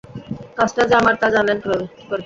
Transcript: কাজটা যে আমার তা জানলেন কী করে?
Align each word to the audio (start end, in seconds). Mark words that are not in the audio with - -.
কাজটা 0.57 0.81
যে 0.89 0.95
আমার 0.95 1.15
তা 1.21 1.27
জানলেন 1.35 1.57
কী 1.59 1.67
করে? 1.69 1.85